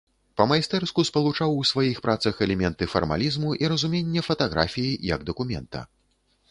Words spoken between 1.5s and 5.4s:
у сваіх працах элементы фармалізму і разуменне фатаграфіі як